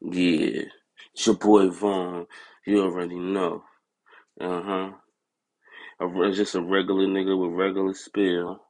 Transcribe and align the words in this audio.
Yeah, 0.00 0.62
it's 1.14 1.26
your 1.26 1.36
boy 1.36 1.70
Vaughn. 1.70 2.26
You 2.66 2.82
already 2.84 3.16
know. 3.18 3.64
Uh 4.40 4.62
huh. 4.62 4.90
It's 6.00 6.36
just 6.36 6.54
a 6.54 6.62
regular 6.62 7.06
nigga 7.06 7.38
with 7.38 7.58
regular 7.58 7.94
spill. 7.94 8.60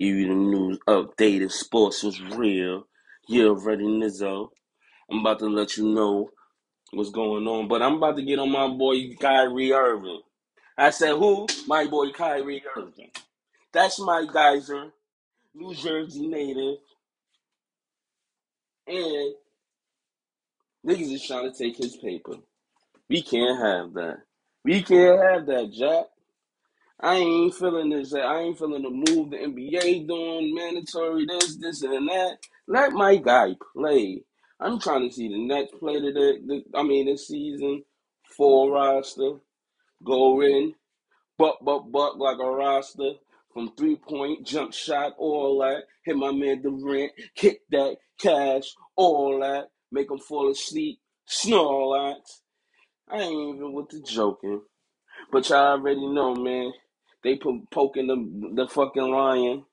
Give 0.00 0.16
you 0.16 0.28
the 0.28 0.34
news, 0.34 0.78
updated, 0.88 1.52
sports 1.52 2.04
is 2.04 2.20
real. 2.22 2.84
You 3.28 3.50
already 3.50 3.84
Nizzo. 3.84 4.48
I'm 5.10 5.20
about 5.20 5.38
to 5.40 5.46
let 5.46 5.76
you 5.76 5.88
know 5.94 6.30
what's 6.92 7.10
going 7.10 7.46
on, 7.46 7.68
but 7.68 7.82
I'm 7.82 7.94
about 7.94 8.16
to 8.16 8.22
get 8.22 8.38
on 8.38 8.50
my 8.50 8.68
boy 8.68 9.14
Kyrie 9.20 9.72
Irving. 9.72 10.22
I 10.78 10.90
said, 10.90 11.16
who? 11.16 11.46
My 11.66 11.86
boy 11.86 12.12
Kyrie 12.12 12.62
Irving. 12.76 13.10
That's 13.72 14.00
my 14.00 14.26
geyser, 14.32 14.92
New 15.54 15.74
Jersey 15.74 16.26
native, 16.28 16.78
and 18.86 19.34
niggas 20.86 21.12
is 21.12 21.26
trying 21.26 21.50
to 21.50 21.56
take 21.56 21.76
his 21.76 21.96
paper. 21.96 22.36
We 23.08 23.22
can't 23.22 23.58
have 23.60 23.94
that. 23.94 24.18
We 24.64 24.82
can't 24.82 25.20
have 25.22 25.46
that, 25.46 25.72
Jack. 25.72 26.06
I 27.00 27.16
ain't 27.16 27.54
feeling 27.54 27.90
this. 27.90 28.14
I 28.14 28.40
ain't 28.40 28.58
feeling 28.58 28.82
the 28.82 28.90
move 28.90 29.30
the 29.30 29.38
NBA 29.38 30.06
doing, 30.06 30.54
mandatory 30.54 31.26
this, 31.26 31.56
this, 31.56 31.82
and 31.82 32.08
that. 32.08 32.38
Let 32.68 32.92
my 32.92 33.16
guy 33.16 33.56
play. 33.74 34.22
I'm 34.60 34.78
trying 34.78 35.08
to 35.08 35.14
see 35.14 35.28
the 35.28 35.44
next 35.44 35.74
play 35.80 36.00
today. 36.00 36.38
The, 36.46 36.62
I 36.74 36.84
mean, 36.84 37.06
this 37.06 37.26
season, 37.26 37.82
full 38.36 38.70
roster, 38.70 39.38
go 40.04 40.40
in, 40.42 40.74
buck, 41.38 41.58
buck, 41.64 41.90
buck 41.90 42.18
like 42.18 42.38
a 42.38 42.48
roster 42.48 43.14
from 43.52 43.74
three 43.76 43.96
point, 43.96 44.46
jump 44.46 44.72
shot, 44.72 45.14
all 45.18 45.58
that. 45.58 45.82
Hit 46.04 46.16
my 46.16 46.30
man 46.30 46.62
Durant, 46.62 47.12
kick 47.34 47.62
that, 47.72 47.96
cash, 48.20 48.74
all 48.94 49.40
that. 49.40 49.71
Make 49.92 50.08
them 50.10 50.18
fall 50.20 50.50
asleep, 50.50 51.00
Snorlax. 51.28 52.16
I 53.10 53.18
ain't 53.20 53.56
even 53.56 53.72
with 53.74 53.90
the 53.90 54.00
joking. 54.00 54.62
But 55.32 55.48
y'all 55.50 55.78
already 55.78 56.06
know, 56.06 56.34
man. 56.34 56.72
They 57.24 57.36
put 57.36 57.70
poking 57.70 58.08
the 58.08 58.62
the 58.64 58.68
fucking 58.68 59.10
lion 59.12 59.64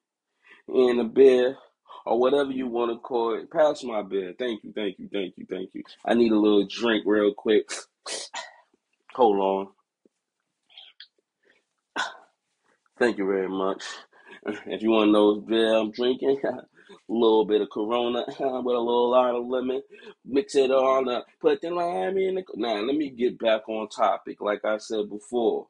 in 0.69 0.97
the 0.97 1.03
bear 1.05 1.57
or 2.05 2.19
whatever 2.19 2.51
you 2.51 2.67
want 2.67 2.91
to 2.91 2.99
call 2.99 3.35
it. 3.35 3.51
Pass 3.51 3.83
my 3.83 4.03
beer. 4.03 4.33
Thank 4.39 4.63
you, 4.63 4.73
thank 4.73 4.99
you, 4.99 5.09
thank 5.11 5.35
you, 5.37 5.45
thank 5.49 5.69
you. 5.73 5.83
I 6.05 6.13
need 6.15 6.31
a 6.31 6.39
little 6.39 6.67
drink 6.67 7.03
real 7.05 7.33
quick. 7.33 7.71
Hold 9.15 9.39
on. 9.39 9.67
Thank 12.99 13.17
you 13.19 13.25
very 13.27 13.49
much. 13.49 13.83
If 14.67 14.81
you 14.83 14.91
want 14.91 15.09
to 15.09 15.11
know 15.13 15.33
what 15.33 15.47
beer 15.47 15.75
I'm 15.75 15.91
drinking, 15.91 16.39
little 17.09 17.45
bit 17.45 17.61
of 17.61 17.69
Corona 17.69 18.25
with 18.27 18.39
a 18.39 18.59
little 18.59 19.11
lime 19.11 19.35
of 19.35 19.47
lemon. 19.47 19.81
Mix 20.25 20.55
it 20.55 20.71
all 20.71 21.09
up. 21.09 21.25
Put 21.41 21.61
the 21.61 21.71
lime 21.71 22.17
in 22.17 22.35
the. 22.35 22.43
Now, 22.55 22.81
let 22.81 22.95
me 22.95 23.09
get 23.09 23.39
back 23.39 23.67
on 23.69 23.89
topic. 23.89 24.41
Like 24.41 24.65
I 24.65 24.77
said 24.77 25.09
before. 25.09 25.67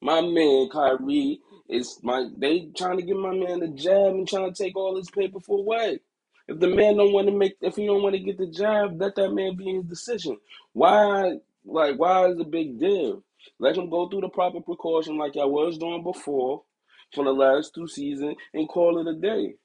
My 0.00 0.20
man 0.20 0.68
Kyrie 0.70 1.40
is 1.68 1.98
my 2.04 2.28
they 2.36 2.68
trying 2.76 2.98
to 2.98 3.02
get 3.02 3.16
my 3.16 3.34
man 3.34 3.60
the 3.60 3.68
jab 3.68 4.14
and 4.14 4.28
trying 4.28 4.52
to 4.52 4.62
take 4.64 4.76
all 4.76 4.96
his 4.96 5.10
paper 5.10 5.40
for 5.40 5.64
what? 5.64 5.98
If 6.46 6.60
the 6.60 6.68
man 6.68 6.96
don't 6.96 7.12
want 7.12 7.26
to 7.28 7.34
make 7.34 7.56
if 7.60 7.76
he 7.76 7.86
don't 7.86 8.02
want 8.02 8.14
to 8.14 8.20
get 8.20 8.38
the 8.38 8.46
jab, 8.46 9.00
let 9.00 9.16
that 9.16 9.32
man 9.32 9.56
be 9.56 9.74
his 9.74 9.84
decision. 9.84 10.38
Why 10.72 11.38
like 11.64 11.96
why 11.96 12.28
is 12.28 12.38
the 12.38 12.44
big 12.44 12.78
deal? 12.78 13.24
Let 13.58 13.76
him 13.76 13.90
go 13.90 14.08
through 14.08 14.20
the 14.22 14.28
proper 14.28 14.60
precaution 14.60 15.18
like 15.18 15.36
I 15.36 15.44
was 15.44 15.78
doing 15.78 16.04
before 16.04 16.62
for 17.12 17.24
the 17.24 17.32
last 17.32 17.74
two 17.74 17.88
seasons 17.88 18.36
and 18.54 18.68
call 18.68 19.00
it 19.00 19.10
a 19.10 19.18
day. 19.18 19.56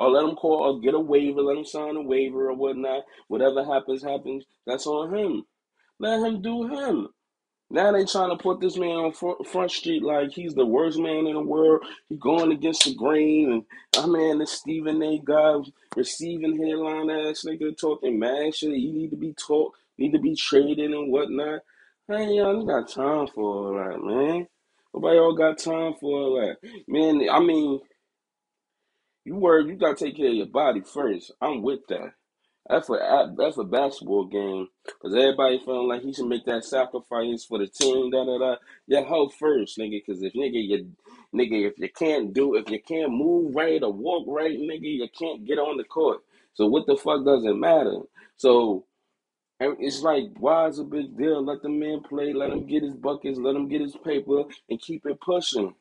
Or 0.00 0.08
let 0.08 0.24
him 0.24 0.34
call 0.34 0.62
or 0.62 0.80
get 0.80 0.94
a 0.94 0.98
waiver, 0.98 1.42
let 1.42 1.58
him 1.58 1.64
sign 1.66 1.94
a 1.94 2.00
waiver 2.00 2.48
or 2.48 2.54
whatnot. 2.54 3.02
Whatever 3.28 3.62
happens, 3.62 4.02
happens. 4.02 4.46
That's 4.66 4.86
on 4.86 5.14
him. 5.14 5.44
Let 5.98 6.26
him 6.26 6.40
do 6.40 6.66
him. 6.66 7.08
Now 7.68 7.92
they 7.92 8.06
trying 8.06 8.30
to 8.30 8.42
put 8.42 8.60
this 8.60 8.78
man 8.78 8.96
on 8.96 9.12
front, 9.12 9.70
street 9.70 10.02
like 10.02 10.32
he's 10.32 10.54
the 10.54 10.64
worst 10.64 10.98
man 10.98 11.26
in 11.26 11.34
the 11.34 11.40
world. 11.40 11.84
He's 12.08 12.18
going 12.18 12.50
against 12.50 12.84
the 12.84 12.94
grain, 12.94 13.52
and 13.52 13.64
I 14.02 14.06
mean 14.06 14.38
this 14.38 14.52
Stephen 14.52 15.02
A. 15.02 15.20
guy 15.22 15.56
receiving 15.94 16.56
headline 16.56 17.10
ass 17.10 17.44
nigga 17.46 17.78
talking 17.78 18.18
mad 18.18 18.54
shit. 18.54 18.72
He 18.72 18.90
need 18.90 19.10
to 19.10 19.16
be 19.16 19.34
taught, 19.34 19.74
need 19.98 20.12
to 20.12 20.18
be 20.18 20.34
traded 20.34 20.92
and 20.92 21.12
whatnot. 21.12 21.60
Hey, 22.08 22.36
y'all, 22.36 22.58
you 22.58 22.66
got 22.66 22.88
time 22.88 23.26
for 23.34 23.42
all 23.42 23.74
that, 23.74 24.02
man. 24.02 24.48
Nobody 24.94 25.18
all 25.18 25.36
got 25.36 25.58
time 25.58 25.92
for 26.00 26.20
all 26.20 26.40
that, 26.40 26.56
man. 26.88 27.28
I 27.30 27.38
mean, 27.38 27.80
you 29.24 29.36
worry, 29.36 29.66
you 29.66 29.76
gotta 29.76 29.96
take 29.96 30.16
care 30.16 30.28
of 30.28 30.34
your 30.34 30.46
body 30.46 30.80
first. 30.80 31.32
I'm 31.40 31.62
with 31.62 31.80
that. 31.88 32.14
That's 32.68 32.88
a 32.88 33.34
that's 33.36 33.58
a 33.58 33.64
basketball 33.64 34.26
game 34.26 34.68
because 34.84 35.14
everybody 35.14 35.58
feeling 35.58 35.88
like 35.88 36.02
he 36.02 36.12
should 36.12 36.28
make 36.28 36.44
that 36.46 36.64
sacrifice 36.64 37.44
for 37.44 37.58
the 37.58 37.66
team. 37.66 38.10
Da 38.10 38.24
da 38.24 38.38
da. 38.38 38.56
Your 38.86 39.04
health 39.04 39.34
first, 39.38 39.76
nigga. 39.78 40.00
Because 40.04 40.22
if 40.22 40.34
nigga 40.34 40.62
you 40.68 40.92
nigga 41.34 41.68
if 41.68 41.78
you 41.78 41.88
can't 41.88 42.32
do 42.32 42.54
if 42.54 42.70
you 42.70 42.80
can't 42.80 43.12
move 43.12 43.54
right 43.56 43.82
or 43.82 43.92
walk 43.92 44.24
right, 44.28 44.58
nigga, 44.58 44.82
you 44.82 45.08
can't 45.18 45.44
get 45.44 45.58
on 45.58 45.78
the 45.78 45.84
court. 45.84 46.20
So 46.54 46.66
what 46.66 46.86
the 46.86 46.96
fuck 46.96 47.24
does 47.24 47.44
it 47.44 47.56
matter? 47.56 48.00
So 48.36 48.84
it's 49.60 50.02
like 50.02 50.26
why 50.38 50.68
is 50.68 50.78
a 50.78 50.84
big 50.84 51.18
deal? 51.18 51.44
Let 51.44 51.62
the 51.62 51.70
man 51.70 52.02
play. 52.02 52.32
Let 52.32 52.50
him 52.50 52.66
get 52.66 52.84
his 52.84 52.94
buckets. 52.94 53.38
Let 53.38 53.56
him 53.56 53.68
get 53.68 53.80
his 53.80 53.96
paper 53.96 54.44
and 54.68 54.80
keep 54.80 55.06
it 55.06 55.20
pushing. 55.20 55.74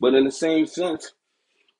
But 0.00 0.14
in 0.14 0.24
the 0.24 0.32
same 0.32 0.66
sense. 0.66 1.12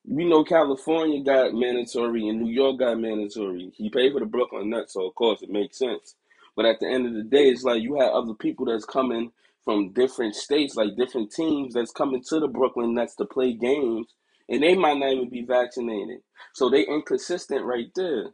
We 0.09 0.25
know 0.25 0.45
California 0.45 1.21
got 1.23 1.53
mandatory 1.53 2.29
and 2.29 2.41
New 2.41 2.51
York 2.51 2.79
got 2.79 3.01
mandatory. 3.01 3.73
He 3.75 3.91
paid 3.91 4.13
for 4.13 4.21
the 4.21 4.27
Brooklyn 4.27 4.71
Nets, 4.71 4.93
so 4.95 5.07
of 5.07 5.15
course 5.17 5.43
it 5.43 5.51
makes 5.51 5.79
sense. 5.79 6.15
But 6.55 6.65
at 6.65 6.79
the 6.81 6.87
end 6.87 7.07
of 7.07 7.15
the 7.15 7.25
day, 7.25 7.49
it's 7.49 7.65
like 7.65 7.83
you 7.83 7.99
have 8.01 8.13
other 8.13 8.35
people 8.35 8.67
that's 8.67 8.85
coming 8.85 9.33
from 9.65 9.93
different 9.93 10.37
states, 10.37 10.77
like 10.77 10.97
different 10.97 11.33
teams 11.33 11.75
that's 11.75 11.91
coming 11.91 12.23
to 12.29 12.39
the 12.39 12.47
Brooklyn 12.47 12.95
Nets 12.95 13.17
to 13.17 13.25
play 13.25 13.53
games, 13.53 14.07
and 14.49 14.63
they 14.63 14.77
might 14.77 14.97
not 14.99 15.13
even 15.13 15.29
be 15.29 15.43
vaccinated. 15.45 16.21
So 16.55 16.71
they 16.71 16.83
inconsistent 16.83 17.65
right 17.65 17.91
there. 17.97 18.27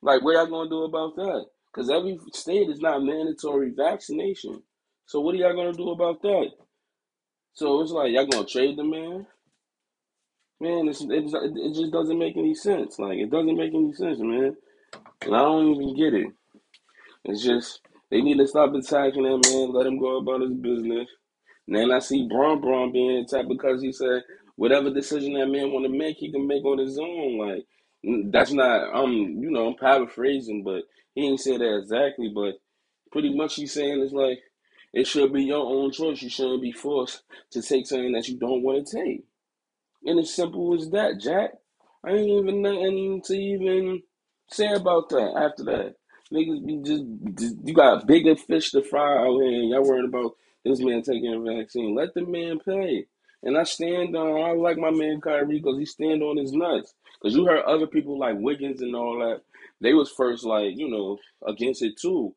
Like, 0.00 0.22
what 0.22 0.32
y'all 0.32 0.46
gonna 0.46 0.70
do 0.70 0.84
about 0.84 1.14
that? 1.16 1.44
Because 1.70 1.90
every 1.90 2.18
state 2.32 2.70
is 2.70 2.80
not 2.80 3.04
mandatory 3.04 3.70
vaccination. 3.70 4.62
So 5.04 5.20
what 5.20 5.34
are 5.34 5.38
y'all 5.38 5.54
gonna 5.54 5.74
do 5.74 5.90
about 5.90 6.22
that? 6.22 6.52
So 7.52 7.82
it's 7.82 7.92
like 7.92 8.12
y'all 8.12 8.26
gonna 8.26 8.46
trade 8.46 8.78
the 8.78 8.84
man? 8.84 9.26
Man, 10.60 10.88
it's, 10.88 11.02
it's, 11.02 11.34
it 11.34 11.74
just 11.74 11.92
doesn't 11.92 12.18
make 12.18 12.36
any 12.36 12.54
sense. 12.54 12.98
Like, 12.98 13.18
it 13.18 13.30
doesn't 13.30 13.56
make 13.56 13.74
any 13.74 13.92
sense, 13.92 14.18
man. 14.20 14.56
And 15.22 15.36
I 15.36 15.40
don't 15.40 15.74
even 15.74 15.96
get 15.96 16.14
it. 16.14 16.32
It's 17.24 17.42
just, 17.44 17.80
they 18.10 18.20
need 18.22 18.38
to 18.38 18.46
stop 18.46 18.74
attacking 18.74 19.22
that 19.22 19.50
man, 19.50 19.72
let 19.72 19.86
him 19.86 19.98
go 19.98 20.18
about 20.18 20.40
his 20.40 20.54
business. 20.54 21.08
And 21.66 21.76
then 21.76 21.92
I 21.92 22.00
see 22.00 22.28
Bron 22.28 22.60
Bron 22.60 22.92
being 22.92 23.18
attacked 23.18 23.48
because 23.48 23.82
he 23.82 23.92
said 23.92 24.22
whatever 24.56 24.92
decision 24.92 25.34
that 25.34 25.46
man 25.46 25.70
want 25.70 25.86
to 25.86 25.92
make, 25.92 26.16
he 26.16 26.32
can 26.32 26.46
make 26.46 26.64
on 26.64 26.78
his 26.78 26.98
own. 26.98 27.38
Like, 27.38 27.66
that's 28.32 28.52
not, 28.52 28.94
um, 28.94 29.12
you 29.12 29.50
know, 29.50 29.68
I'm 29.68 29.76
paraphrasing, 29.76 30.64
but 30.64 30.82
he 31.14 31.28
ain't 31.28 31.40
say 31.40 31.58
that 31.58 31.78
exactly. 31.78 32.32
But 32.34 32.54
pretty 33.12 33.36
much 33.36 33.56
he's 33.56 33.74
saying 33.74 34.00
it's 34.00 34.12
like, 34.12 34.40
it 34.94 35.06
should 35.06 35.32
be 35.32 35.44
your 35.44 35.64
own 35.66 35.92
choice. 35.92 36.22
You 36.22 36.30
shouldn't 36.30 36.62
be 36.62 36.72
forced 36.72 37.22
to 37.52 37.62
take 37.62 37.86
something 37.86 38.12
that 38.12 38.28
you 38.28 38.38
don't 38.38 38.62
want 38.62 38.86
to 38.86 38.96
take. 38.96 39.24
And 40.08 40.18
as 40.18 40.32
simple 40.34 40.74
as 40.74 40.88
that, 40.90 41.20
Jack. 41.20 41.50
I 42.02 42.12
ain't 42.12 42.30
even 42.30 42.62
nothing 42.62 43.20
to 43.26 43.34
even 43.34 44.02
say 44.50 44.72
about 44.72 45.10
that 45.10 45.34
after 45.36 45.64
that. 45.64 45.96
Niggas 46.32 46.66
be 46.66 46.78
just, 46.82 47.04
just 47.38 47.56
you 47.62 47.74
got 47.74 48.06
bigger 48.06 48.34
fish 48.34 48.70
to 48.70 48.82
fry 48.82 49.18
out 49.18 49.38
here 49.38 49.60
and 49.60 49.68
y'all 49.68 49.86
worried 49.86 50.06
about 50.06 50.32
this 50.64 50.80
man 50.80 51.02
taking 51.02 51.34
a 51.34 51.40
vaccine. 51.40 51.94
Let 51.94 52.14
the 52.14 52.24
man 52.24 52.58
pay. 52.58 53.04
And 53.42 53.58
I 53.58 53.64
stand 53.64 54.16
on, 54.16 54.40
I 54.40 54.52
like 54.52 54.78
my 54.78 54.90
man 54.90 55.20
Kyrie 55.20 55.58
because 55.58 55.78
he 55.78 55.84
stand 55.84 56.22
on 56.22 56.38
his 56.38 56.52
nuts. 56.52 56.94
Because 57.20 57.36
you 57.36 57.44
heard 57.44 57.64
other 57.64 57.86
people 57.86 58.18
like 58.18 58.36
Wiggins 58.38 58.80
and 58.80 58.96
all 58.96 59.18
that, 59.18 59.42
they 59.82 59.92
was 59.92 60.10
first 60.10 60.42
like, 60.42 60.74
you 60.74 60.88
know, 60.88 61.18
against 61.46 61.82
it 61.82 61.98
too. 62.00 62.34